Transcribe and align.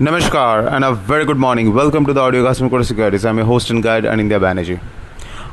Namaskar 0.00 0.72
and 0.72 0.84
a 0.84 0.92
very 0.92 1.24
good 1.24 1.36
morning. 1.36 1.72
Welcome 1.72 2.04
to 2.06 2.12
the 2.12 2.18
Audio 2.20 2.44
Customer 2.44 2.68
Kotak 2.68 2.86
Securities. 2.86 3.24
I'm 3.24 3.36
your 3.36 3.46
host 3.46 3.70
and 3.70 3.80
guide, 3.80 4.02
Anindya 4.02 4.40
Banerjee. 4.40 4.80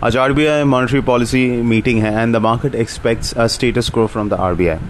A 0.00 0.10
RBI 0.10 0.66
monetary 0.66 1.02
policy 1.02 1.62
meeting 1.62 2.00
hai 2.00 2.08
and 2.08 2.34
the 2.34 2.40
market 2.40 2.74
expects 2.74 3.34
a 3.36 3.50
status 3.50 3.90
quo 3.90 4.06
from 4.08 4.30
the 4.30 4.38
RBI. 4.38 4.80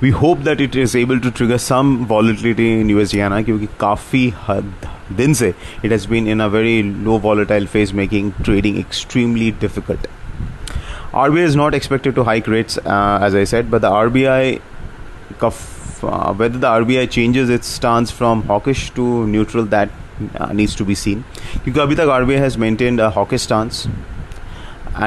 We 0.00 0.08
hope 0.08 0.44
that 0.44 0.58
it 0.58 0.74
is 0.74 0.96
able 0.96 1.20
to 1.20 1.30
trigger 1.30 1.58
some 1.58 2.06
volatility 2.06 2.80
in 2.80 2.88
USD 2.88 3.20
and 3.26 3.46
because 3.46 3.68
काफी 3.78 4.32
हद 4.48 4.72
दिन 5.16 5.34
से 5.34 5.54
it 5.82 5.90
has 5.90 6.06
been 6.06 6.26
in 6.26 6.40
a 6.40 6.48
very 6.48 6.82
low 6.82 7.18
volatile 7.18 7.66
phase, 7.66 7.92
making 7.92 8.32
trading 8.42 8.78
extremely 8.78 9.50
difficult. 9.50 10.06
RBI 11.12 11.42
is 11.42 11.56
not 11.56 11.74
expected 11.74 12.14
to 12.14 12.24
hike 12.24 12.46
rates, 12.46 12.78
uh, 12.78 13.18
as 13.20 13.34
I 13.34 13.44
said, 13.44 13.70
but 13.70 13.82
the 13.82 13.90
RBI 13.90 14.62
uh, 16.03 16.33
whether 16.33 16.57
the 16.57 16.67
RBI 16.67 17.09
changes 17.09 17.49
its 17.49 17.67
stance 17.67 18.11
from 18.11 18.43
hawkish 18.43 18.89
to 18.91 19.27
neutral 19.27 19.65
that 19.65 19.89
uh, 20.39 20.51
needs 20.53 20.75
to 20.75 20.85
be 20.85 20.95
seen 20.95 21.23
क्योंकि 21.63 21.79
अभी 21.79 21.95
तक 21.95 22.11
RBI 22.17 22.39
has 22.39 22.57
maintained 22.65 22.99
a 22.99 23.09
hawkish 23.17 23.47
stance 23.47 23.87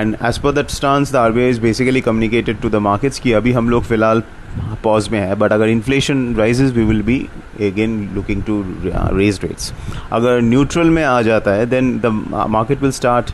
and 0.01 0.17
as 0.31 0.39
per 0.39 0.53
that 0.53 0.71
stance 0.71 1.11
the 1.11 1.19
RBI 1.19 1.49
is 1.51 1.59
basically 1.59 2.03
communicated 2.09 2.63
to 2.63 2.71
the 2.77 2.81
markets 2.89 3.21
कि 3.21 3.33
अभी 3.33 3.53
हम 3.53 3.71
लोग 3.71 3.85
फिलहाल 3.85 4.23
pause 4.83 5.09
में 5.09 5.19
है 5.21 5.35
बट 5.35 5.53
अगर 5.53 5.69
inflation 5.69 6.35
rises 6.37 6.73
we 6.73 6.85
will 6.85 7.03
be 7.03 7.19
again 7.67 7.99
looking 8.15 8.43
to 8.43 8.63
raise 9.19 9.41
rates 9.45 9.73
अगर 10.13 10.41
neutral 10.43 10.91
में 10.91 11.05
आ 11.05 11.21
जाता 11.23 11.55
है 11.55 11.67
then 11.67 11.99
the 12.05 12.07
market 12.57 12.83
will 12.83 12.93
start 13.01 13.31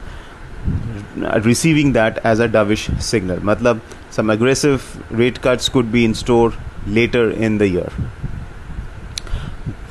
receiving 1.45 1.91
that 1.92 2.16
as 2.28 2.41
a 2.41 2.46
dovish 2.55 2.84
signal 3.09 3.42
matlab 3.48 3.80
some 4.14 4.30
aggressive 4.34 4.87
rate 5.19 5.41
cuts 5.41 5.69
could 5.74 5.91
be 5.92 6.05
in 6.05 6.14
store 6.20 6.48
later 6.87 7.30
in 7.30 7.59
the 7.59 7.69
year. 7.69 7.91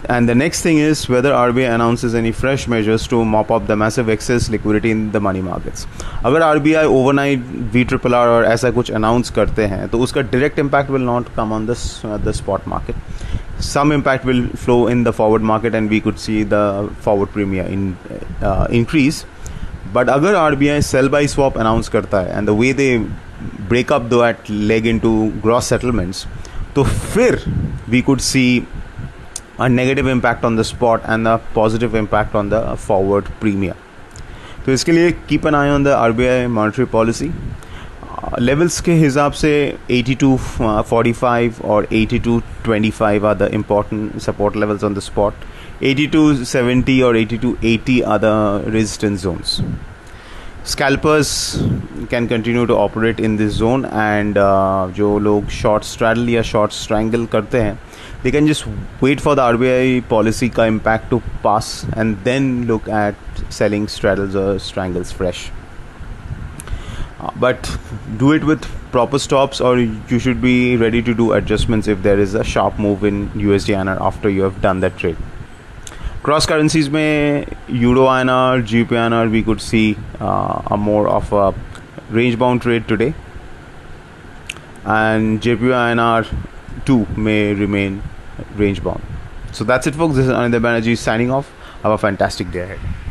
And 0.05 0.27
the 0.27 0.35
next 0.35 0.61
thing 0.61 0.79
is 0.79 1.07
whether 1.07 1.31
RBI 1.31 1.73
announces 1.73 2.13
any 2.13 2.33
fresh 2.33 2.67
measures 2.67 3.07
to 3.07 3.23
mop 3.23 3.51
up 3.51 3.67
the 3.67 3.75
massive 3.77 4.09
excess 4.09 4.49
liquidity 4.49 4.91
in 4.91 5.11
the 5.13 5.19
money 5.19 5.41
markets. 5.41 5.87
अगर 6.25 6.41
RBI 6.41 6.83
overnight 6.83 7.39
V 7.75 7.85
triple 7.85 8.13
R 8.13 8.27
और 8.27 8.45
ऐसा 8.45 8.71
कुछ 8.71 8.91
announce 8.99 9.29
करते 9.37 9.65
हैं 9.73 9.87
तो 9.89 9.99
उसका 9.99 10.21
direct 10.31 10.59
impact 10.59 10.89
will 10.89 11.07
not 11.11 11.33
come 11.37 11.53
on 11.53 11.65
this 11.71 12.03
uh, 12.03 12.17
the 12.17 12.33
spot 12.33 12.67
market. 12.67 12.95
Some 13.59 13.93
impact 13.93 14.25
will 14.25 14.45
flow 14.65 14.87
in 14.87 15.05
the 15.05 15.13
forward 15.13 15.41
market 15.41 15.73
and 15.73 15.89
we 15.89 16.01
could 16.01 16.19
see 16.19 16.43
the 16.43 16.89
forward 16.99 17.31
premium 17.31 17.67
in 17.67 17.97
uh, 18.41 18.67
increase. 18.69 19.25
But 19.93 20.09
अगर 20.09 20.35
RBI 20.35 20.83
sell 20.83 21.07
by 21.07 21.25
swap 21.27 21.55
announce 21.55 21.89
करता 21.89 22.25
है 22.25 22.37
and 22.37 22.47
the 22.47 22.59
way 22.63 22.73
they 22.73 22.91
break 23.69 23.91
up 23.91 24.09
that 24.09 24.49
leg 24.49 24.85
into 24.85 25.31
gross 25.45 25.67
settlements 25.67 26.25
तो 26.77 26.83
फिर 26.83 27.41
we 27.89 28.01
could 28.01 28.19
C 28.21 28.45
a 29.55 29.69
negative 29.69 30.07
impact 30.07 30.43
on 30.43 30.55
the 30.55 30.63
spot 30.63 31.01
and 31.05 31.27
a 31.27 31.39
positive 31.53 31.93
impact 31.95 32.35
on 32.35 32.49
the 32.49 32.61
forward 32.85 33.27
premium 33.41 33.81
तो 34.65 34.71
इसके 34.71 34.91
लिए 34.91 35.11
keep 35.29 35.45
an 35.47 35.55
eye 35.55 35.69
on 35.69 35.83
the 35.83 35.87
R 35.87 36.11
B 36.11 36.25
I 36.27 36.47
monetary 36.47 36.85
policy 36.91 37.29
levels 38.41 38.79
के 38.81 38.91
हिसाब 38.93 39.31
से 39.31 39.51
82 39.91 40.37
45 40.91 41.61
और 41.63 41.87
82 41.93 42.39
25 42.67 43.23
are 43.23 43.33
the 43.37 43.49
important 43.53 44.17
support 44.21 44.55
levels 44.55 44.83
on 44.83 44.93
the 44.93 44.99
spot 44.99 45.45
82 45.83 46.45
70 46.53 47.01
और 47.03 47.17
82 47.23 47.53
80 47.73 48.01
are 48.03 48.17
the 48.17 48.63
resistance 48.67 49.21
Jones 49.23 49.59
scalpers 50.71 51.31
can 52.11 52.27
continue 52.27 52.65
to 52.65 52.73
operate 52.73 53.19
in 53.19 53.37
this 53.37 53.53
zone 53.53 53.85
and 53.85 54.37
जो 54.97 55.17
लोग 55.19 55.49
short 55.61 55.83
straddle 55.83 56.29
या 56.29 56.41
short 56.51 56.71
strangle 56.73 57.25
करते 57.31 57.61
हैं 57.61 57.79
they 58.23 58.31
can 58.31 58.47
just 58.47 58.67
wait 59.03 59.19
for 59.19 59.35
the 59.35 59.39
R 59.39 59.57
B 59.57 59.69
I 59.69 59.99
policy 60.09 60.49
का 60.49 60.65
impact 60.65 61.09
to 61.09 61.21
pass 61.43 61.81
and 61.97 62.15
then 62.25 62.63
look 62.67 62.89
at 63.01 63.51
selling 63.51 63.87
straddles 63.97 64.35
और 64.35 64.57
strangles 64.59 65.13
fresh 65.13 65.49
but 67.39 67.77
do 68.17 68.31
it 68.33 68.43
with 68.43 68.65
proper 68.91 69.19
stops 69.19 69.61
or 69.61 69.79
you 69.79 70.19
should 70.19 70.41
be 70.41 70.75
ready 70.77 71.01
to 71.01 71.13
do 71.13 71.31
adjustments 71.33 71.87
if 71.87 72.01
there 72.03 72.19
is 72.19 72.35
a 72.35 72.43
sharp 72.43 72.77
move 72.77 73.03
in 73.03 73.29
USD 73.29 73.75
INR 73.75 73.99
after 74.01 74.29
you 74.29 74.43
have 74.43 74.61
done 74.61 74.79
that 74.81 74.97
trade. 74.97 75.17
Cross 76.22 76.46
currencies 76.46 76.88
में 76.88 77.46
Euro 77.68 78.06
INR, 78.06 78.62
GBP 78.62 78.96
INR, 78.96 79.30
we 79.30 79.42
could 79.42 79.60
see 79.60 79.96
uh, 80.20 80.60
a 80.66 80.76
more 80.76 81.08
of 81.08 81.32
a 81.32 81.54
range 82.10 82.38
bound 82.38 82.60
trade 82.60 82.88
today, 82.88 83.14
and 84.84 85.40
JPY 85.40 85.72
INR 85.94 86.26
too 86.84 87.06
may 87.16 87.54
remain 87.54 88.02
range 88.56 88.82
bound. 88.82 89.00
So 89.52 89.64
that's 89.64 89.86
it, 89.86 89.94
folks. 89.94 90.16
This 90.16 90.26
is 90.26 90.32
Anindya 90.32 90.60
Banerjee 90.60 90.98
signing 90.98 91.30
off. 91.30 91.50
Have 91.82 91.92
a 91.92 91.98
fantastic 91.98 92.50
day 92.50 92.60
ahead. 92.62 92.80